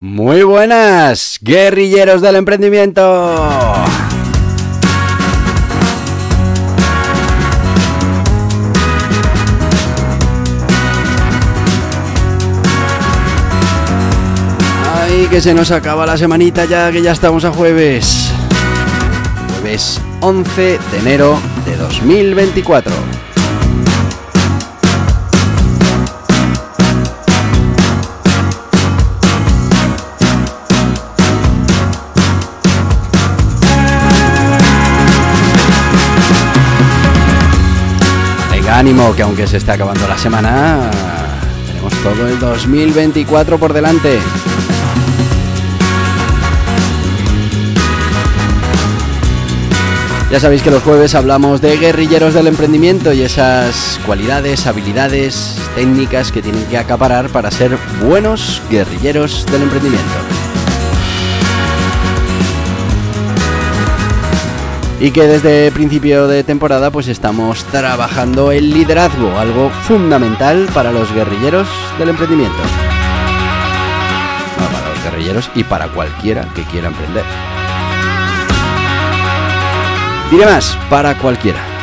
[0.00, 3.02] Muy buenas, guerrilleros del emprendimiento.
[14.94, 18.30] Ay, que se nos acaba la semanita ya, que ya estamos a jueves.
[19.54, 23.17] Jueves 11 de enero de 2024.
[38.78, 40.88] Ánimo, que aunque se está acabando la semana,
[41.66, 44.20] tenemos todo el 2024 por delante.
[50.30, 56.30] Ya sabéis que los jueves hablamos de guerrilleros del emprendimiento y esas cualidades, habilidades, técnicas
[56.30, 60.37] que tienen que acaparar para ser buenos guerrilleros del emprendimiento.
[65.00, 71.12] Y que desde principio de temporada pues estamos trabajando el liderazgo, algo fundamental para los
[71.14, 71.68] guerrilleros
[71.98, 72.58] del emprendimiento.
[74.56, 77.24] Para los guerrilleros y para cualquiera que quiera emprender.
[80.30, 81.77] Diré más, para cualquiera.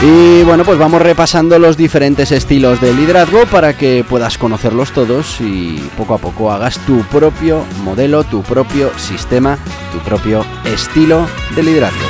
[0.00, 5.40] Y bueno, pues vamos repasando los diferentes estilos de liderazgo para que puedas conocerlos todos
[5.40, 9.58] y poco a poco hagas tu propio modelo, tu propio sistema,
[9.92, 12.06] tu propio estilo de liderazgo.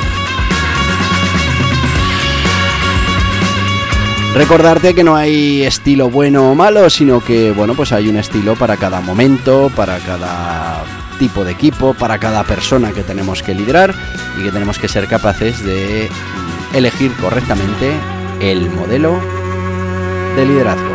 [4.35, 8.55] Recordarte que no hay estilo bueno o malo, sino que bueno, pues hay un estilo
[8.55, 10.83] para cada momento, para cada
[11.17, 13.95] tipo de equipo, para cada persona que tenemos que liderar
[14.39, 16.07] y que tenemos que ser capaces de
[16.73, 17.93] elegir correctamente
[18.41, 19.19] el modelo
[20.35, 20.89] de liderazgo.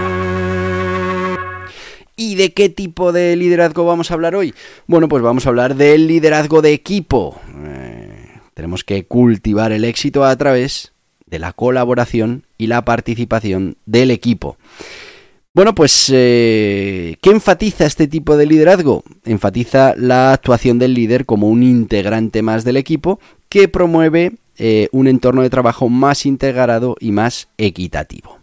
[2.16, 4.54] ¿Y de qué tipo de liderazgo vamos a hablar hoy?
[4.86, 7.40] Bueno, pues vamos a hablar del liderazgo de equipo.
[7.66, 10.92] Eh, tenemos que cultivar el éxito a través
[11.26, 14.56] de la colaboración y la participación del equipo.
[15.54, 19.04] Bueno, pues, eh, ¿qué enfatiza este tipo de liderazgo?
[19.24, 25.08] Enfatiza la actuación del líder como un integrante más del equipo que promueve eh, un
[25.08, 28.38] entorno de trabajo más integrado y más equitativo.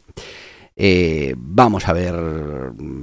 [0.84, 2.16] Eh, vamos a ver,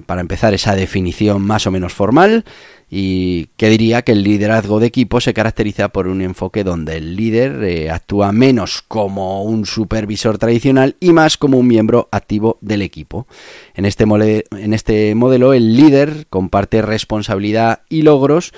[0.06, 2.44] para empezar, esa definición más o menos formal
[2.90, 7.16] y que diría que el liderazgo de equipo se caracteriza por un enfoque donde el
[7.16, 12.82] líder eh, actúa menos como un supervisor tradicional y más como un miembro activo del
[12.82, 13.26] equipo.
[13.74, 14.04] En este,
[14.50, 18.52] en este modelo el líder comparte responsabilidad y logros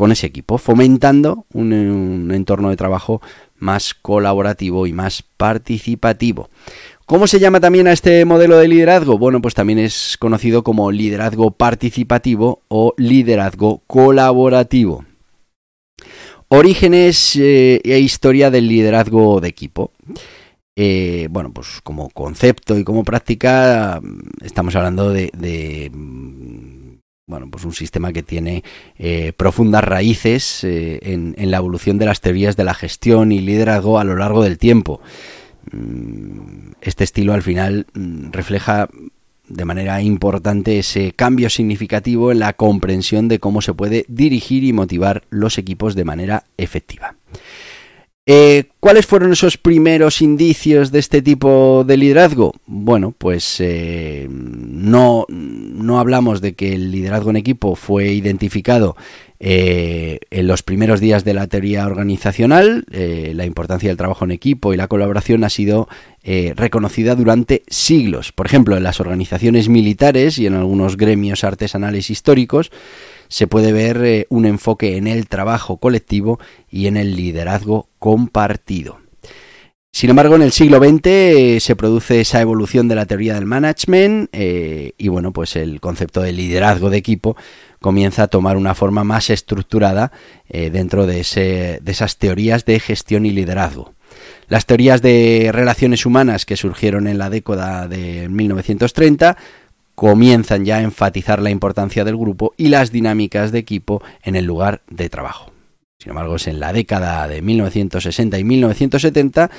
[0.00, 3.20] con ese equipo, fomentando un, entorno de trabajo
[3.58, 6.48] más colaborativo y más participativo.
[7.04, 9.18] ¿Cómo se llama también a este modelo de liderazgo?
[9.18, 15.04] Bueno, pues también es conocido como liderazgo participativo o liderazgo colaborativo.
[16.48, 19.92] Orígenes eh, e historia del liderazgo de equipo.
[20.76, 24.00] Eh, bueno, pues como concepto y como práctica
[24.42, 25.90] estamos hablando de,
[27.30, 28.62] bueno, pues un sistema que tiene
[28.98, 33.98] eh, profundas raíces en, en la evolución de las teorías de la gestión y liderazgo
[33.98, 35.00] a lo largo del tiempo.
[35.72, 38.88] Mm, este estilo al final mm, refleja
[39.48, 44.72] de manera importante ese cambio significativo en la comprensión de cómo se puede dirigir y
[44.72, 47.16] motivar los equipos de manera efectiva.
[48.26, 52.54] Eh, ¿Cuáles fueron esos primeros indicios de este tipo de liderazgo?
[52.66, 55.26] Bueno, pues eh, no,
[55.80, 58.96] no hablamos de que el liderazgo en equipo fue identificado
[59.42, 64.32] eh, en los primeros días de la teoría organizacional, eh, la importancia del trabajo en
[64.32, 65.88] equipo y la colaboración ha sido
[66.22, 68.32] eh, reconocida durante siglos.
[68.32, 72.70] Por ejemplo, en las organizaciones militares y en algunos gremios artesanales históricos
[73.28, 76.38] se puede ver un enfoque en el trabajo colectivo
[76.70, 78.99] y en el liderazgo compartido.
[79.92, 84.30] Sin embargo, en el siglo XX se produce esa evolución de la teoría del management
[84.32, 87.36] y bueno, pues el concepto de liderazgo de equipo
[87.80, 90.12] comienza a tomar una forma más estructurada
[90.48, 91.16] eh, dentro de,
[91.82, 93.92] de esas teorías de gestión y liderazgo.
[94.48, 99.36] Las teorías de relaciones humanas que surgieron en la década de 1930
[99.94, 104.46] comienzan ya a enfatizar la importancia del grupo y las dinámicas de equipo en el
[104.46, 105.52] lugar de trabajo.
[106.00, 109.50] Sin embargo, es en la década de 1960 y 1970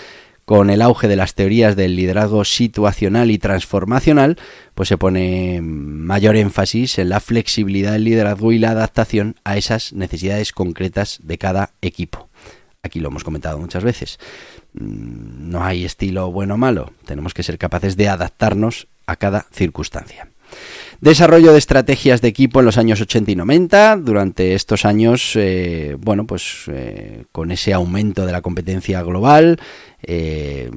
[0.43, 4.37] con el auge de las teorías del liderazgo situacional y transformacional,
[4.73, 9.93] pues se pone mayor énfasis en la flexibilidad del liderazgo y la adaptación a esas
[9.93, 12.27] necesidades concretas de cada equipo.
[12.81, 14.17] Aquí lo hemos comentado muchas veces.
[14.73, 19.45] Mm, no hay estilo bueno o malo, tenemos que ser capaces de adaptarnos a cada
[19.51, 20.30] circunstancia.
[21.01, 23.97] Desarrollo de estrategias de equipo en los años 80 y 90.
[23.97, 29.59] Durante estos años, eh, bueno, pues eh, con ese aumento de la competencia global,
[30.03, 30.69] eh,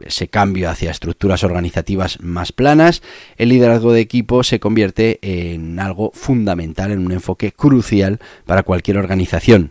[0.00, 3.00] ese cambio hacia estructuras organizativas más planas,
[3.36, 8.98] el liderazgo de equipo se convierte en algo fundamental, en un enfoque crucial para cualquier
[8.98, 9.70] organización.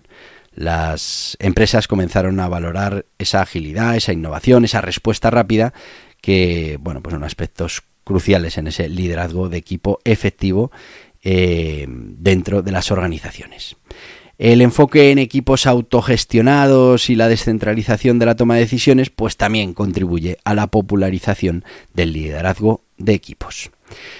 [0.54, 5.74] Las empresas comenzaron a valorar esa agilidad, esa innovación, esa respuesta rápida
[6.22, 10.72] que, bueno, pues son aspectos cruciales en ese liderazgo de equipo efectivo
[11.24, 13.76] eh, dentro de las organizaciones.
[14.38, 19.74] El enfoque en equipos autogestionados y la descentralización de la toma de decisiones, pues también
[19.74, 23.72] contribuye a la popularización del liderazgo de equipos.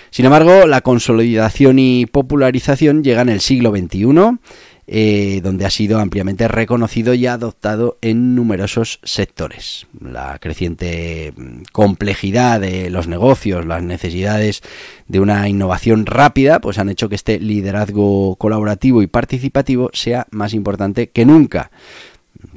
[0.10, 4.40] Sin embargo, la consolidación y popularización llega en el siglo XXI
[4.90, 9.86] eh, donde ha sido ampliamente reconocido y adoptado en numerosos sectores.
[10.00, 14.64] La creciente mm, complejidad de los negocios, las necesidades
[15.08, 20.54] de una innovación rápida, pues han hecho que este liderazgo colaborativo y participativo sea más
[20.54, 21.70] importante que nunca.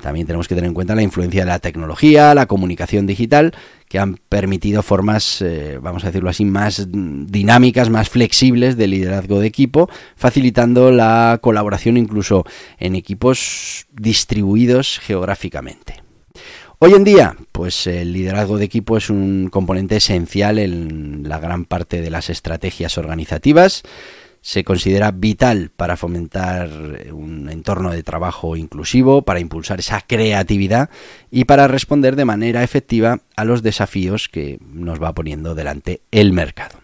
[0.01, 3.55] También tenemos que tener en cuenta la influencia de la tecnología, la comunicación digital,
[3.91, 9.41] que han permitido formas, eh, vamos a decirlo así, más dinámicas, más flexibles de liderazgo
[9.41, 12.45] de equipo, facilitando la colaboración incluso
[12.79, 16.05] en equipos distribuidos geográficamente.
[16.79, 21.65] Hoy en día, pues el liderazgo de equipo es un componente esencial en la gran
[21.65, 23.83] parte de las estrategias organizativas
[24.43, 26.71] se considera vital para fomentar
[27.13, 30.91] un entorno de trabajo inclusivo, para impulsar esa creatividad
[31.31, 36.33] y para responder de manera efectiva a los desafíos que nos va poniendo delante el
[36.33, 36.81] mercado.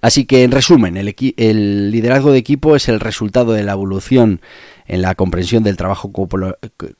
[0.00, 4.40] Así que, en resumen, el, liderazgo de equipo es el resultado de la evolución
[4.86, 6.10] en la comprensión del trabajo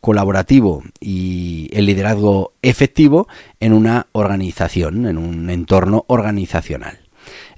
[0.01, 3.29] colaborativo y el liderazgo efectivo
[3.61, 7.08] en una organización, en un entorno organizacional.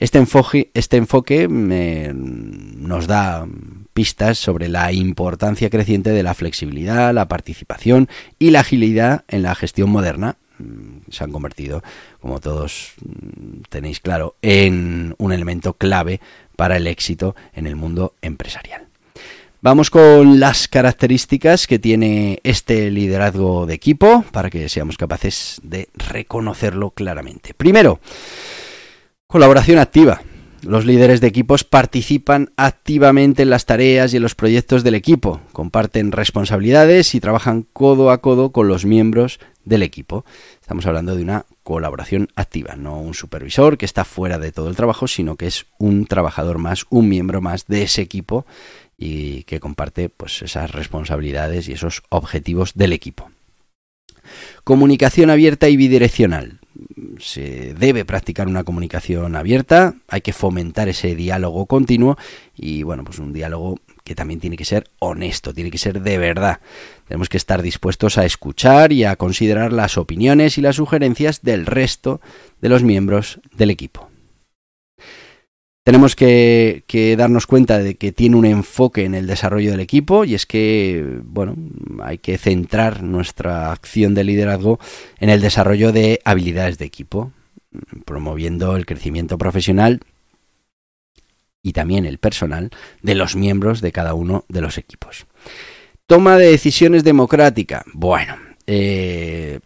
[0.01, 3.47] Este enfoque, este enfoque nos da
[3.93, 8.09] pistas sobre la importancia creciente de la flexibilidad, la participación
[8.39, 10.37] y la agilidad en la gestión moderna.
[10.59, 11.83] Mm, se han convertido,
[12.19, 16.23] como todos mm, tenéis claro, en un elemento clave
[16.57, 18.87] para el éxito en el mundo empresarial.
[19.61, 25.91] Vamos con las características que tiene este liderazgo de equipo para que seamos capaces de
[25.95, 27.53] reconocerlo claramente.
[27.53, 28.01] Primero,
[29.31, 30.23] Colaboración activa.
[30.63, 35.41] Los líderes de equipos participan activamente en las tareas y en los proyectos del equipo,
[35.53, 40.25] comparten responsabilidades y trabajan codo a codo con los miembros del equipo.
[40.61, 44.75] Estamos hablando de una colaboración activa, no un supervisor que está fuera de todo el
[44.75, 48.47] trabajo, sino que es un trabajador más, un miembro más de ese equipo
[48.99, 53.31] y que comparte pues esas responsabilidades y esos objetivos del equipo.
[54.65, 56.60] Comunicación abierta y bidireccional
[57.19, 62.17] se debe practicar una comunicación abierta, hay que fomentar ese diálogo continuo
[62.57, 66.19] y bueno, pues un diálogo que también tiene que ser honesto, tiene que ser de
[66.19, 66.61] verdad.
[67.07, 71.67] Tenemos que estar dispuestos a escuchar y a considerar las opiniones y las sugerencias del
[71.67, 72.21] resto
[72.61, 74.10] de los miembros del equipo
[75.91, 80.37] tenemos que, darnos cuenta de que tiene un enfoque en el desarrollo del equipo y
[80.37, 81.57] es que, bueno,
[82.01, 84.79] hay que centrar nuestra acción de liderazgo
[85.19, 87.33] en el desarrollo de habilidades de equipo,
[88.05, 89.99] promoviendo el crecimiento profesional
[91.61, 92.71] y también el personal
[93.03, 95.27] de los miembros de cada uno de los equipos.
[96.07, 97.85] Toma de decisiones democrática.
[97.95, 98.37] Bueno,
[98.69, 99.59] eh,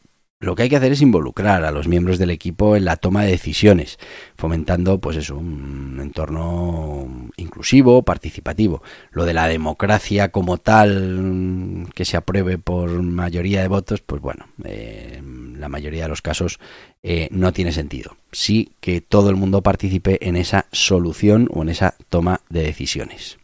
[0.45, 3.25] lo que hay que hacer es involucrar a los miembros del equipo en la toma
[3.25, 3.99] de decisiones,
[4.37, 8.83] fomentando pues un entorno inclusivo, participativo.
[9.11, 14.47] Lo de la democracia como tal que se apruebe por mayoría de votos, pues bueno,
[14.65, 15.23] eh,
[15.57, 16.59] la mayoría de los casos
[17.03, 18.17] eh, no tiene sentido.
[18.31, 23.39] Sí que todo el mundo participe en esa solución o en esa toma de decisiones.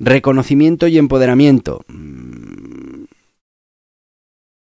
[0.00, 1.84] Reconocimiento y empoderamiento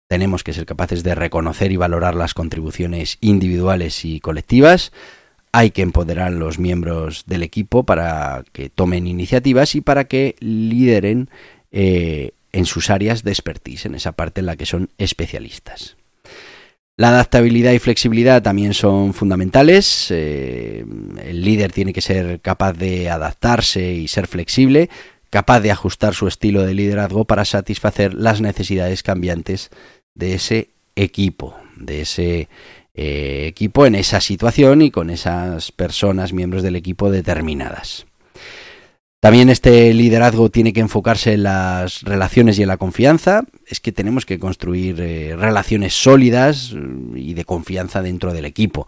[0.07, 4.91] tenemos que ser capaces de reconocer y valorar las contribuciones individuales y colectivas.
[5.51, 10.35] Hay que empoderar a los miembros del equipo para que tomen iniciativas y para que
[10.39, 11.29] lideren
[11.71, 15.97] eh, en sus áreas de expertise, en esa parte en la que son especialistas.
[16.95, 20.07] La adaptabilidad y flexibilidad también son fundamentales.
[20.09, 20.83] Eh,
[21.23, 24.89] el líder tiene que ser capaz de adaptarse y ser flexible,
[25.29, 29.69] capaz de ajustar su estilo de liderazgo para satisfacer las necesidades cambiantes
[30.17, 32.49] de ese equipo, de ese
[32.93, 38.05] eh, equipo en esa situación y con esas personas, miembros del equipo determinadas.
[39.19, 43.43] También este liderazgo tiene que enfocarse en las relaciones y en la confianza.
[43.65, 48.87] Es que tenemos que construir eh, relaciones sólidas mm, y de confianza dentro del equipo.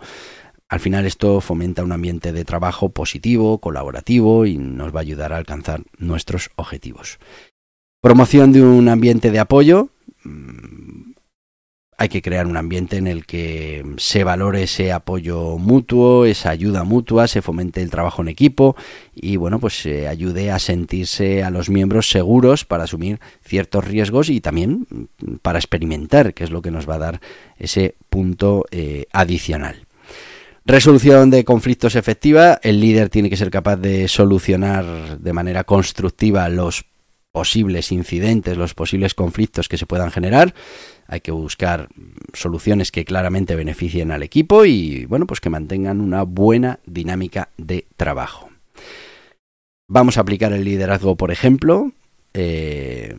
[0.68, 5.34] Al final esto fomenta un ambiente de trabajo positivo, colaborativo y nos va a ayudar
[5.34, 7.18] a alcanzar nuestros objetivos.
[8.02, 9.90] Promoción de un ambiente de apoyo.
[12.00, 16.50] Mm, hay que crear un ambiente en el que se valore ese apoyo mutuo, esa
[16.50, 18.76] ayuda mutua, se fomente el trabajo en equipo
[19.14, 24.30] y bueno, pues se ayude a sentirse a los miembros seguros para asumir ciertos riesgos
[24.30, 24.88] y también
[25.42, 27.22] para experimentar, que es lo que nos va a dar
[27.58, 29.86] ese punto eh, adicional.
[30.66, 32.60] Resolución de conflictos efectiva.
[32.62, 36.86] El líder tiene que ser capaz de solucionar de manera constructiva los
[37.32, 40.54] posibles incidentes, los posibles conflictos que se puedan generar
[41.10, 41.90] hay que buscar
[42.34, 47.88] soluciones que claramente beneficien al equipo y bueno, pues que mantengan una buena dinámica de
[47.98, 48.50] trabajo.
[49.88, 51.92] Vamos a aplicar el liderazgo, por ejemplo,
[52.36, 53.16] eh,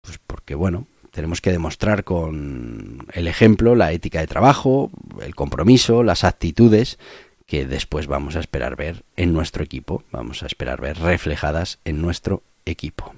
[0.00, 4.90] pues porque bueno, tenemos que demostrar con el ejemplo la ética de trabajo,
[5.20, 6.98] el compromiso, las actitudes
[7.44, 12.00] que después vamos a esperar ver en nuestro equipo, vamos a esperar ver reflejadas en
[12.00, 13.14] nuestro equipo.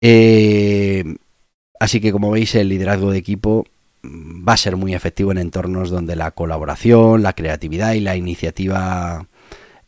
[0.00, 1.04] Eh,
[1.78, 3.66] Así que como veis el liderazgo de equipo
[4.04, 9.26] va a ser muy efectivo en entornos donde la colaboración, la creatividad y la iniciativa,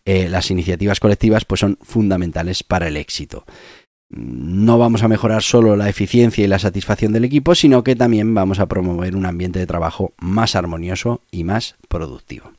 [0.04, 3.44] eh, las iniciativas colectivas pues son fundamentales para el éxito.
[4.10, 8.34] No vamos a mejorar solo la eficiencia y la satisfacción del equipo, sino que también
[8.34, 12.52] vamos a promover un ambiente de trabajo más armonioso y más productivo.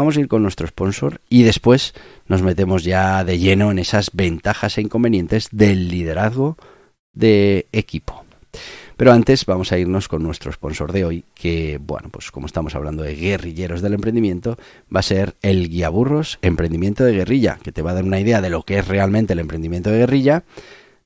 [0.00, 1.92] Vamos a ir con nuestro sponsor y después
[2.26, 6.56] nos metemos ya de lleno en esas ventajas e inconvenientes del liderazgo
[7.12, 8.24] de equipo.
[8.96, 12.74] Pero antes vamos a irnos con nuestro sponsor de hoy, que, bueno, pues como estamos
[12.74, 17.70] hablando de guerrilleros del emprendimiento, va a ser el Guía Burros Emprendimiento de Guerrilla, que
[17.70, 20.44] te va a dar una idea de lo que es realmente el emprendimiento de guerrilla,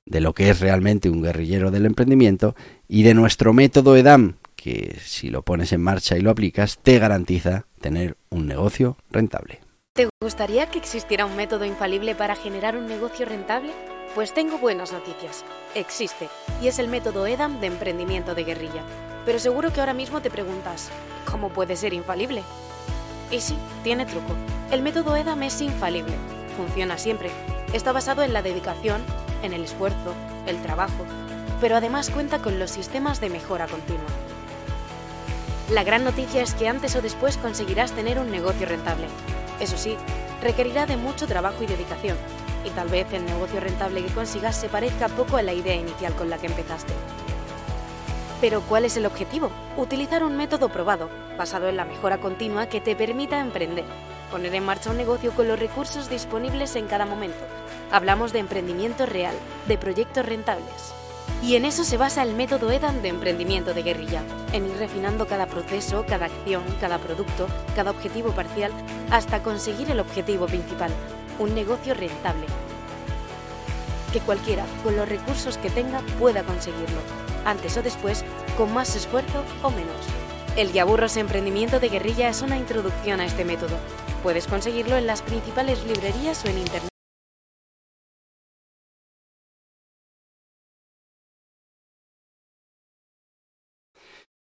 [0.07, 2.55] de lo que es realmente un guerrillero del emprendimiento
[2.87, 6.99] y de nuestro método EDAM, que si lo pones en marcha y lo aplicas, te
[6.99, 9.61] garantiza tener un negocio rentable.
[9.93, 13.73] ¿Te gustaría que existiera un método infalible para generar un negocio rentable?
[14.15, 15.45] Pues tengo buenas noticias.
[15.75, 16.31] Existe,
[16.63, 18.83] y es el método EDAM de emprendimiento de guerrilla.
[19.27, 20.89] Pero seguro que ahora mismo te preguntas,
[21.31, 22.43] ¿cómo puede ser infalible?
[23.31, 24.35] Y sí, tiene truco.
[24.71, 26.15] El método EDAM es infalible.
[26.57, 27.29] Funciona siempre.
[27.75, 29.03] Está basado en la dedicación,
[29.43, 30.15] en el esfuerzo,
[30.47, 31.05] el trabajo,
[31.61, 34.09] pero además cuenta con los sistemas de mejora continua.
[35.71, 39.07] La gran noticia es que antes o después conseguirás tener un negocio rentable.
[39.61, 39.97] Eso sí,
[40.43, 42.19] requerirá de mucho trabajo y dedicación,
[42.67, 46.15] y tal vez el negocio rentable que consigas se parezca poco a la idea inicial
[46.15, 46.93] con la que empezaste.
[48.43, 49.51] Pero ¿cuál es el objetivo?
[49.79, 53.87] Utilizar un método probado, basado en la mejora continua que te permita emprender,
[54.31, 57.43] poner en marcha un negocio con los recursos disponibles en cada momento.
[57.91, 59.35] Hablamos de emprendimiento real,
[59.67, 60.93] de proyectos rentables.
[61.45, 64.23] Y en eso se basa el método EDAN de emprendimiento de guerrilla,
[64.55, 68.73] en ir refinando cada proceso, cada acción, cada producto, cada objetivo parcial,
[69.11, 70.91] hasta conseguir el objetivo principal,
[71.39, 72.47] un negocio rentable.
[74.11, 77.01] Que cualquiera, con los recursos que tenga, pueda conseguirlo,
[77.45, 78.25] antes o después,
[78.57, 79.95] con más esfuerzo o menos.
[80.57, 83.77] El Yaburros Emprendimiento de Guerrilla es una introducción a este método.
[84.23, 86.94] Puedes conseguirlo en las principales librerías o en internet.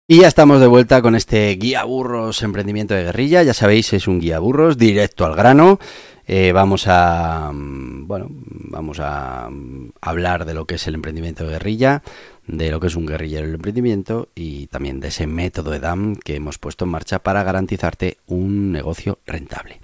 [0.08, 3.44] Y ya estamos de vuelta con este guía burros emprendimiento de guerrilla.
[3.44, 5.78] Ya sabéis, es un guía burros directo al grano.
[6.26, 11.44] Eh, vamos a mm, bueno, vamos a mm, hablar de lo que es el emprendimiento
[11.44, 12.02] de guerrilla,
[12.48, 16.34] de lo que es un guerrillero el emprendimiento y también de ese método EDAM que
[16.34, 19.80] hemos puesto en marcha para garantizarte un negocio rentable.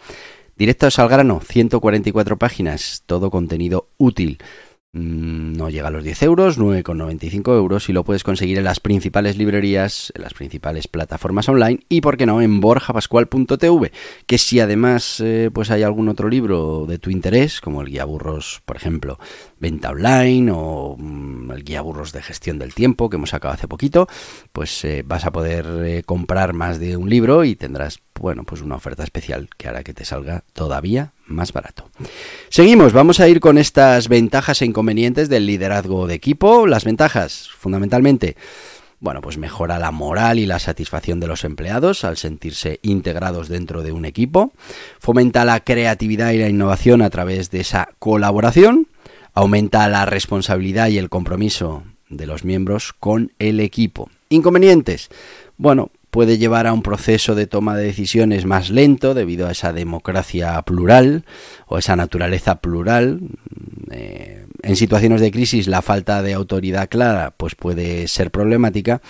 [0.56, 4.38] Directos al grano, 144 páginas, todo contenido útil
[4.98, 9.36] no llega a los 10 euros, 9,95 euros y lo puedes conseguir en las principales
[9.36, 13.92] librerías, en las principales plataformas online y, por qué no, en borjapascual.tv,
[14.26, 18.04] que si además eh, pues hay algún otro libro de tu interés, como el guía
[18.04, 19.18] burros, por ejemplo,
[19.60, 23.68] venta online o mm, el guía burros de gestión del tiempo que hemos sacado hace
[23.68, 24.08] poquito,
[24.52, 28.60] pues eh, vas a poder eh, comprar más de un libro y tendrás, bueno, pues
[28.62, 31.90] una oferta especial que hará que te salga todavía más barato.
[32.48, 36.66] Seguimos, vamos a ir con estas ventajas e inconvenientes del liderazgo de equipo.
[36.66, 38.36] Las ventajas, fundamentalmente,
[39.00, 43.82] bueno, pues mejora la moral y la satisfacción de los empleados al sentirse integrados dentro
[43.82, 44.52] de un equipo,
[44.98, 48.88] fomenta la creatividad y la innovación a través de esa colaboración,
[49.38, 54.10] aumenta la responsabilidad y el compromiso de los miembros con el equipo.
[54.30, 55.10] Inconvenientes.
[55.56, 59.72] Bueno, puede llevar a un proceso de toma de decisiones más lento debido a esa
[59.72, 61.24] democracia plural
[61.68, 63.20] o esa naturaleza plural.
[63.92, 69.00] Eh, en situaciones de crisis la falta de autoridad clara pues puede ser problemática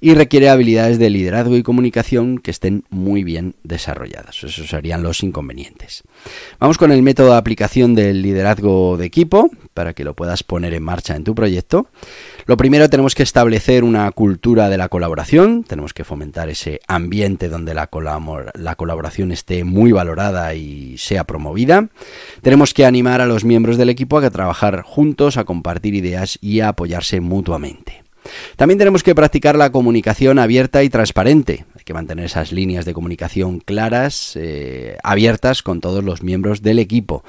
[0.00, 4.42] y requiere habilidades de liderazgo y comunicación que estén muy bien desarrolladas.
[4.42, 6.02] Esos serían los inconvenientes.
[6.58, 10.74] Vamos con el método de aplicación del liderazgo de equipo para que lo puedas poner
[10.74, 11.88] en marcha en tu proyecto.
[12.46, 17.48] Lo primero tenemos que establecer una cultura de la colaboración, tenemos que fomentar ese ambiente
[17.48, 17.90] donde la,
[18.54, 21.88] la colaboración esté muy valorada y sea promovida.
[22.42, 26.60] Tenemos que animar a los miembros del equipo a trabajar juntos, a compartir ideas y
[26.60, 28.04] a apoyarse mutuamente.
[28.56, 31.64] También tenemos que practicar la comunicación abierta y transparente.
[31.76, 36.78] Hay que mantener esas líneas de comunicación claras, eh, abiertas con todos los miembros del
[36.78, 37.24] equipo.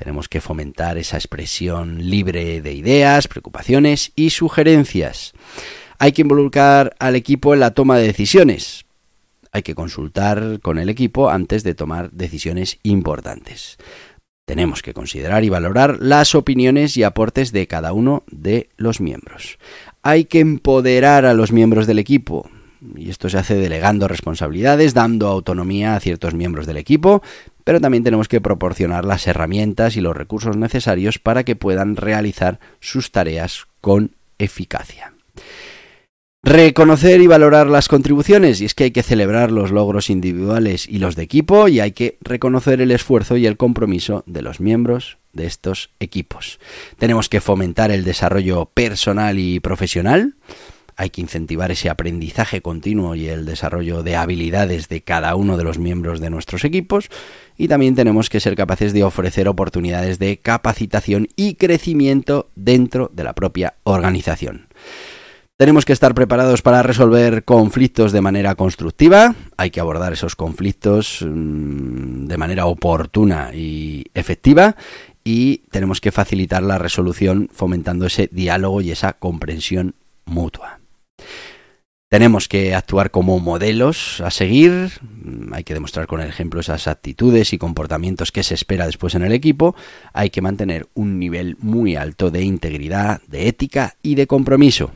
[0.00, 5.34] Tenemos que fomentar esa expresión libre de ideas, preocupaciones y sugerencias.
[5.98, 8.86] Hay que involucrar al equipo en la toma de decisiones.
[9.52, 13.76] Hay que consultar con el equipo antes de tomar decisiones importantes.
[14.46, 19.58] Tenemos que considerar y valorar las opiniones y aportes de cada uno de los miembros.
[20.02, 22.48] Hay que empoderar a los miembros del equipo.
[22.96, 27.22] Y esto se hace delegando responsabilidades, dando autonomía a ciertos miembros del equipo,
[27.64, 32.60] pero también tenemos que proporcionar las herramientas y los recursos necesarios para que puedan realizar
[32.80, 35.12] sus tareas con eficacia.
[36.42, 40.98] Reconocer y valorar las contribuciones, y es que hay que celebrar los logros individuales y
[40.98, 45.18] los de equipo, y hay que reconocer el esfuerzo y el compromiso de los miembros
[45.34, 46.58] de estos equipos.
[46.98, 50.34] Tenemos que fomentar el desarrollo personal y profesional,
[51.00, 55.64] hay que incentivar ese aprendizaje continuo y el desarrollo de habilidades de cada uno de
[55.64, 57.08] los miembros de nuestros equipos,
[57.56, 63.24] y también tenemos que ser capaces de ofrecer oportunidades de capacitación y crecimiento dentro de
[63.24, 64.68] la propia organización.
[65.56, 69.34] Tenemos que estar preparados para resolver conflictos de manera constructiva.
[69.56, 74.76] Hay que abordar esos conflictos mm, de manera oportuna y efectiva.
[75.24, 79.94] Y tenemos que facilitar la resolución fomentando ese diálogo y esa comprensión
[80.24, 80.79] mutua.
[82.10, 84.90] Tenemos que actuar como modelos a seguir,
[85.52, 89.22] hay que demostrar con el ejemplo esas actitudes y comportamientos que se espera después en
[89.22, 89.76] el equipo,
[90.12, 94.90] hay que mantener un nivel muy alto de integridad, de ética y de compromiso.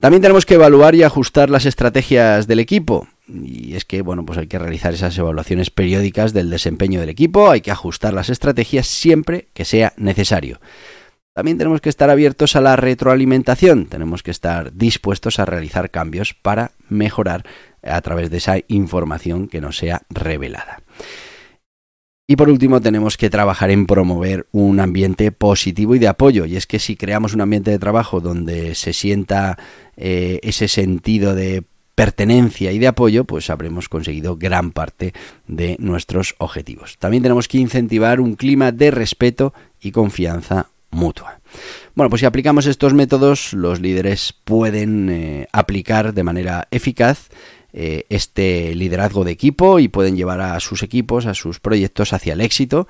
[0.00, 3.08] También tenemos que evaluar y ajustar las estrategias del equipo.
[3.28, 7.50] Y es que, bueno, pues hay que realizar esas evaluaciones periódicas del desempeño del equipo,
[7.50, 10.60] hay que ajustar las estrategias siempre que sea necesario.
[11.34, 16.34] También tenemos que estar abiertos a la retroalimentación, tenemos que estar dispuestos a realizar cambios
[16.34, 17.44] para mejorar
[17.82, 20.82] a través de esa información que nos sea revelada.
[22.28, 26.46] Y por último, tenemos que trabajar en promover un ambiente positivo y de apoyo.
[26.46, 29.58] Y es que si creamos un ambiente de trabajo donde se sienta
[29.96, 31.64] eh, ese sentido de
[31.94, 35.12] pertenencia y de apoyo, pues habremos conseguido gran parte
[35.46, 36.96] de nuestros objetivos.
[36.98, 41.40] También tenemos que incentivar un clima de respeto y confianza mutua.
[41.94, 47.28] Bueno, pues si aplicamos estos métodos, los líderes pueden eh, aplicar de manera eficaz
[47.72, 52.34] eh, este liderazgo de equipo y pueden llevar a sus equipos, a sus proyectos hacia
[52.34, 52.86] el éxito,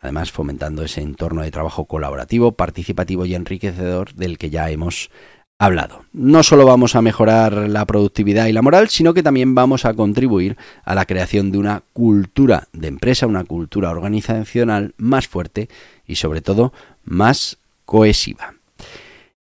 [0.00, 5.10] además fomentando ese entorno de trabajo colaborativo, participativo y enriquecedor del que ya hemos
[5.58, 6.04] hablado.
[6.12, 9.94] No solo vamos a mejorar la productividad y la moral, sino que también vamos a
[9.94, 15.68] contribuir a la creación de una cultura de empresa, una cultura organizacional más fuerte
[16.06, 16.72] y sobre todo
[17.06, 18.54] más cohesiva.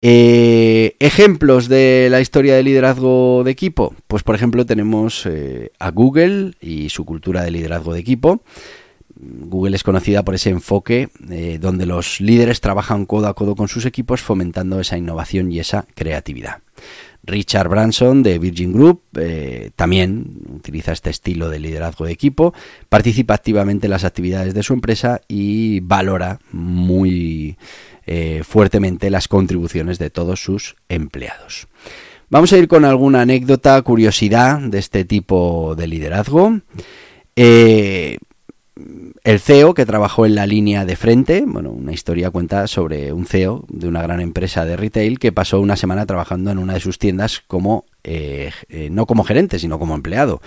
[0.08, 3.96] Eh, ejemplos de la historia de liderazgo de equipo.
[4.08, 8.44] Pues por ejemplo tenemos eh, a Google y su cultura de liderazgo de equipo.
[9.16, 13.68] Google es conocida por ese enfoque eh, donde los líderes trabajan codo a codo con
[13.68, 16.60] sus equipos fomentando esa innovación y esa creatividad.
[17.26, 19.02] Richard Branson de Virgin Group
[19.76, 22.54] también utiliza este estilo de liderazgo de equipo,
[22.90, 27.58] participa activamente en las actividades de su empresa y valora muy
[28.08, 31.68] eh, fuertemente las contribuciones de todos sus empleados.
[32.30, 36.60] Vamos a ir con alguna anécdota, curiosidad de este tipo de liderazgo.
[37.36, 38.18] Eh,
[39.26, 43.26] el CEO que trabajó en la línea de frente, bueno, una historia cuenta sobre un
[43.26, 46.80] CEO de una gran empresa de retail que pasó una semana trabajando en una de
[46.80, 50.42] sus tiendas como eh, eh, no como gerente, sino como empleado.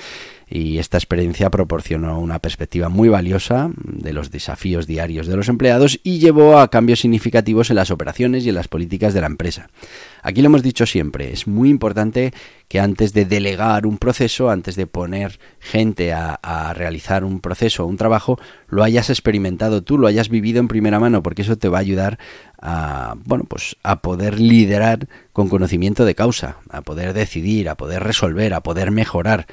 [0.50, 6.00] Y esta experiencia proporcionó una perspectiva muy valiosa de los desafíos diarios de los empleados
[6.02, 9.68] y llevó a cambios significativos en las operaciones y en las políticas de la empresa.
[10.22, 12.32] Aquí lo hemos dicho siempre, es muy importante
[12.68, 16.38] que antes de delegar un proceso, antes de poner gente a,
[16.74, 21.00] realizar un proceso o un trabajo, lo hayas experimentado tú, lo hayas vivido en primera
[21.00, 22.18] mano, porque eso te va a ayudar
[22.60, 28.02] a, bueno, pues a poder liderar con conocimiento de causa, a poder decidir, a poder
[28.02, 29.46] resolver, a poder mejorar.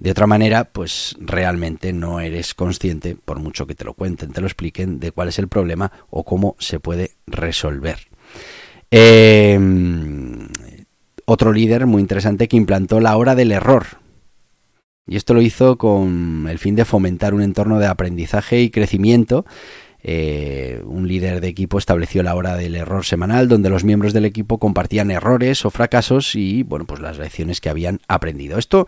[0.00, 4.40] De otra manera, pues realmente no eres consciente, por mucho que te lo cuenten, te
[4.40, 7.98] lo expliquen, de cuál es el problema o cómo se puede resolver.
[8.90, 10.48] Em,
[11.26, 13.86] otro líder muy interesante que implantó la hora del error.
[15.06, 19.44] Y esto lo hizo con el fin de fomentar un entorno de aprendizaje y crecimiento
[20.02, 24.24] eh, un líder de equipo estableció la hora del error semanal donde los miembros del
[24.24, 28.58] equipo compartían errores o fracasos y bueno pues las lecciones que habían aprendido.
[28.58, 28.86] Esto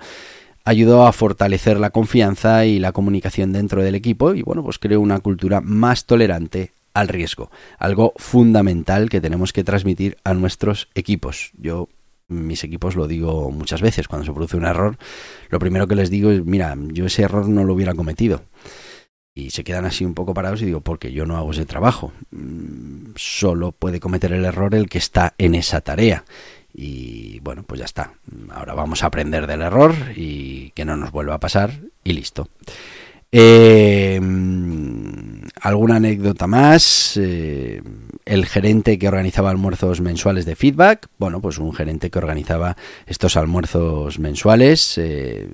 [0.65, 5.01] ayudó a fortalecer la confianza y la comunicación dentro del equipo y bueno pues creó
[5.01, 11.53] una cultura más tolerante al riesgo, algo fundamental que tenemos que transmitir a nuestros equipos.
[11.59, 11.89] Yo
[12.29, 14.97] mis equipos lo digo muchas veces cuando se produce un error,
[15.49, 18.43] lo primero que les digo es, mira, yo ese error no lo hubiera cometido
[19.35, 22.13] y se quedan así un poco parados y digo, porque yo no hago ese trabajo.
[22.31, 26.25] Mm, solo puede cometer el error el que está en esa tarea.
[26.75, 28.15] Y bueno, pues ya está.
[28.51, 31.73] Ahora vamos a aprender del error y que no nos vuelva a pasar
[32.05, 32.49] y listo.
[33.31, 34.21] Eh,
[35.61, 37.17] ¿Alguna anécdota más?
[37.17, 37.83] Eh,
[38.25, 41.09] el gerente que organizaba almuerzos mensuales de feedback.
[41.19, 44.99] Bueno, pues un gerente que organizaba estos almuerzos mensuales.
[44.99, 45.49] Eh,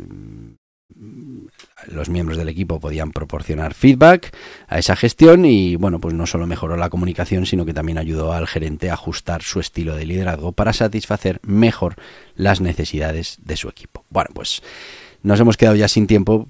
[1.91, 4.35] los miembros del equipo podían proporcionar feedback
[4.69, 8.33] a esa gestión y bueno, pues no solo mejoró la comunicación, sino que también ayudó
[8.33, 11.97] al gerente a ajustar su estilo de liderazgo para satisfacer mejor
[12.35, 14.05] las necesidades de su equipo.
[14.11, 14.63] Bueno, pues
[15.23, 16.49] nos hemos quedado ya sin tiempo.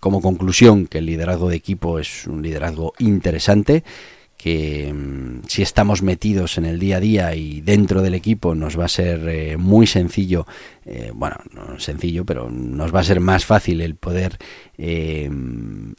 [0.00, 3.84] Como conclusión, que el liderazgo de equipo es un liderazgo interesante
[4.36, 8.78] que mm, si estamos metidos en el día a día y dentro del equipo nos
[8.78, 10.46] va a ser eh, muy sencillo,
[10.84, 14.36] eh, bueno, no sencillo, pero nos va a ser más fácil el poder
[14.78, 15.30] eh,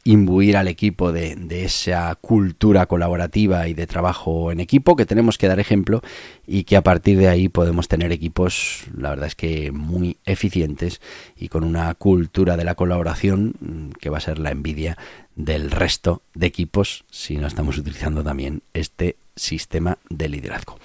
[0.04, 5.38] imbuir al equipo de, de, esa cultura colaborativa y de trabajo en equipo, que tenemos
[5.38, 6.02] que dar ejemplo
[6.47, 11.01] y que a partir de ahí podemos tener equipos, la verdad es que muy eficientes
[11.36, 14.97] y con una cultura de la colaboración mm, que va a ser la envidia
[15.36, 20.79] del resto de equipos si no estamos utilizando también este sistema de liderazgo.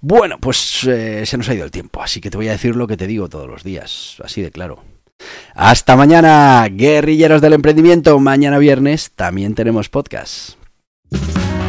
[0.00, 2.76] Bueno, pues eh, se nos ha ido el tiempo, así que te voy a decir
[2.76, 4.84] lo que te digo todos los días, así de claro.
[5.54, 8.18] Hasta mañana, guerrilleros del emprendimiento.
[8.20, 10.56] Mañana viernes también tenemos podcast.